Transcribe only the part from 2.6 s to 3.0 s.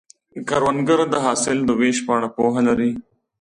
لري